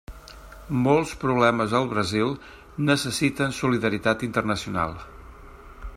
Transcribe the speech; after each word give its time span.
Molts 0.85 1.11
problemes 1.23 1.75
al 1.79 1.85
Brasil 1.91 2.33
necessiten 2.87 3.55
solidaritat 3.61 4.29
internacional. 4.33 5.01